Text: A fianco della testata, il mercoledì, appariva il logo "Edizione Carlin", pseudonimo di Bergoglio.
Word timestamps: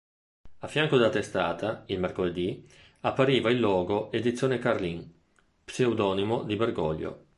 A 0.61 0.67
fianco 0.67 0.97
della 0.97 1.11
testata, 1.11 1.83
il 1.85 1.99
mercoledì, 1.99 2.67
appariva 3.01 3.51
il 3.51 3.59
logo 3.59 4.11
"Edizione 4.11 4.57
Carlin", 4.57 5.07
pseudonimo 5.63 6.41
di 6.41 6.55
Bergoglio. 6.55 7.25